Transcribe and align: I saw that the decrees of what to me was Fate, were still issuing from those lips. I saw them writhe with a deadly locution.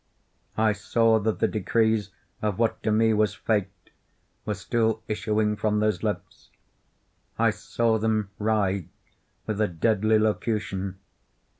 I 0.57 0.73
saw 0.73 1.19
that 1.19 1.37
the 1.37 1.47
decrees 1.47 2.09
of 2.41 2.57
what 2.57 2.81
to 2.81 2.91
me 2.91 3.13
was 3.13 3.35
Fate, 3.35 3.91
were 4.47 4.55
still 4.55 5.03
issuing 5.07 5.55
from 5.55 5.79
those 5.79 6.01
lips. 6.01 6.49
I 7.37 7.51
saw 7.51 7.99
them 7.99 8.31
writhe 8.39 8.89
with 9.45 9.61
a 9.61 9.67
deadly 9.67 10.17
locution. 10.17 10.97